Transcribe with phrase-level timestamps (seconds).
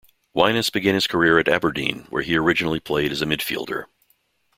[0.35, 3.85] Wyness began his career at Aberdeen, where he originally played as a midfielder.